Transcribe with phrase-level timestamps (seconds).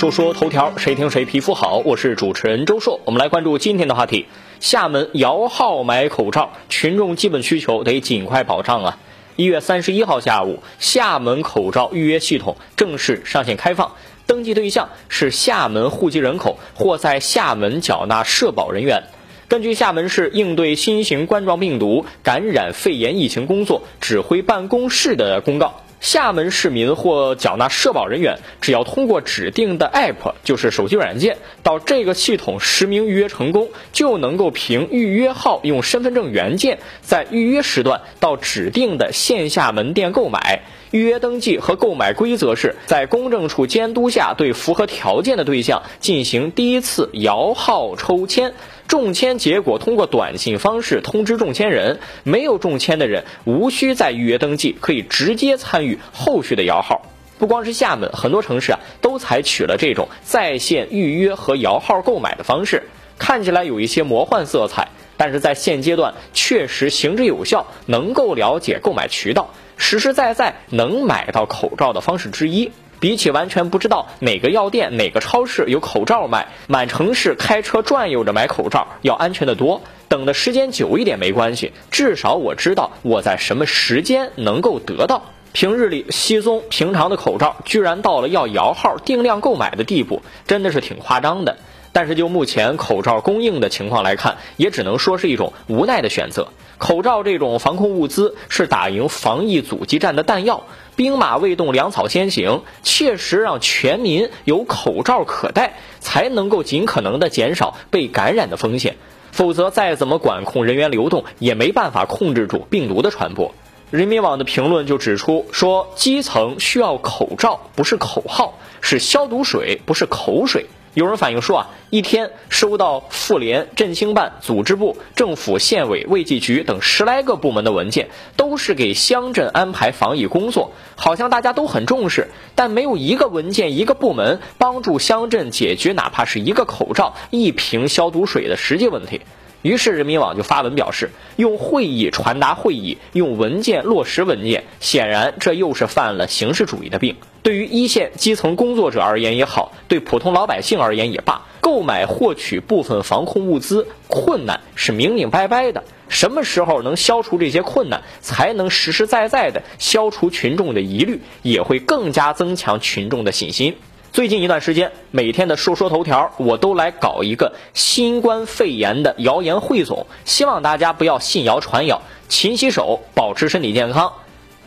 [0.00, 1.76] 说说头条，谁听谁皮肤好。
[1.84, 4.24] 我是主持人周硕，我们来关注今天的话题：
[4.58, 8.98] 厦门摇号买口罩，群众基本需求得尽快保障啊！
[9.36, 13.92] 一月三十一号下午，厦门口罩预约系统正式上线开放，
[14.26, 19.02] 登记对象是厦门户籍人口或在厦门缴纳社保人员。
[19.48, 25.82] 根据厦门市应对新型冠状病毒感染肺炎疫情工作指挥办公室的公告。
[26.00, 40.62] 厦门市民或缴纳社保人员，只要通过指定的 App，就是手机软件，到这个系统实名预约成功，就能够凭预约号用身份证原件，在预约时段到指定的线下门店购买。
[40.90, 48.54] 预约登记和购买规则是在公证处监督下，对符合条件的对象进行第一次摇号抽签。
[48.90, 57.02] 中签结果通过短信方式通知中签人，没有中签的人无需再预约登记，可以直接参与后续的摇号。
[57.38, 62.82] 不光是厦门，很多城市啊都采取了这种在线预约和摇号购买的方式，
[63.16, 72.72] 看起来有一些魔幻色彩，但是在现阶段确实行之有效，能够了解购买渠道，实实在在能买到口罩的方式之一。
[73.00, 79.80] 比起完全不知道哪个药店、哪个超市有口罩卖，满城市开车转悠着买口罩要安全得多。
[80.06, 85.22] 等的时间久一点没关系，至少我知道我在什么时间能够得到。
[85.52, 91.56] 平日里稀松平常的口罩，居然到了要摇号定量购买的地步，真的是挺夸张的。
[91.92, 96.48] 但是就目前口罩供应的情况来看，也只能说是一种无奈的选择。
[96.78, 100.64] 口罩这种防控物资是打赢防疫阻击战的弹药，
[100.96, 108.96] 兵马未动，粮草先行，切实让全民有口罩可戴，才能够尽可能的减少被感染的风险。
[109.30, 113.54] 否则，再怎么管控人员流动，也没办法控制住病毒的传播。
[113.90, 120.66] 人民网的评论就指出说，基层需要口罩，不是口号，是消毒水，不是口水。
[120.94, 139.20] 有人反映说啊，一天收到妇联、振兴办、组织部、政府、县委、卫计局等十来个部门的文件，都是给乡镇安排防疫工作，好像大家都很重视，但没有一个文件、一个部门帮助乡镇解决哪怕是一个口罩、一瓶消毒水的实际问题。
[139.62, 147.16] 于是人民网就发文表示，用会议传达会议，用文件落实文件，显然这又是犯了形式主义的病。
[147.42, 155.84] 对于一线基层工作者而言也好，对普通老百姓而言也罢，购买获取部分防控物资困难是明明白白的。
[156.08, 163.76] 什么时候能消除这些困难，才能实实在在的消除群众的疑虑，也会更加增强群众的信心。
[164.12, 174.12] 最近一段时间，每天的说说头条，我都来搞一个新冠肺炎的谣言汇总，希望大家不要信谣传谣，勤洗手，保持身体健康。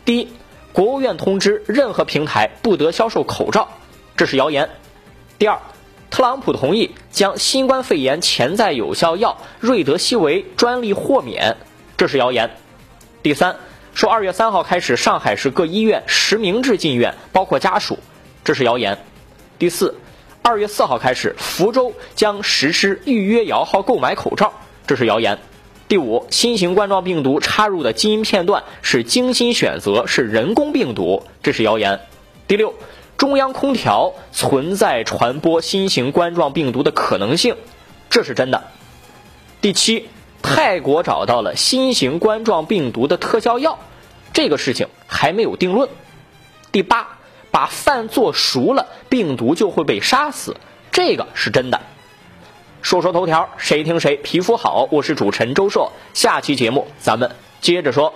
[0.06, 0.30] 第一。
[0.72, 3.68] 国务院通知，任何平台不得销售口罩，
[4.18, 4.72] 这是谣言。
[5.38, 5.60] 第二，
[6.10, 11.58] 特朗普同意将新冠肺炎潜在有效药瑞德西韦专利豁免，
[11.96, 12.50] 这是谣言。
[13.22, 13.58] 第三，
[13.94, 18.00] 说二月三号开始，上海市各医院实名制进院，包括家属，
[18.44, 18.98] 这是谣言。
[19.64, 19.96] 第四，
[20.42, 24.52] 二月四号开始，福州将实施预约摇号购买口罩，
[24.86, 25.40] 这是谣言。
[25.88, 32.02] 第五，新型冠状病毒插入的基因片段是精心选择，是人工病毒，这是谣言。
[32.46, 32.74] 第六，
[33.16, 37.56] 中央空调存在传播新型冠状病毒的可能性，
[38.10, 38.66] 这是真的。
[39.62, 40.10] 第七，
[40.42, 43.80] 泰国找到了新型冠状病毒的特效药，
[44.34, 45.88] 这个事情还没有定论。
[46.74, 47.20] 第八，
[47.54, 50.58] 把饭做熟了，病毒就会被杀死，
[50.92, 51.80] 这个是真的。
[52.82, 54.88] 说说头条，谁听谁皮肤好。
[54.90, 57.30] 我是主持人周硕，下期节目咱们
[57.62, 58.12] 接着说。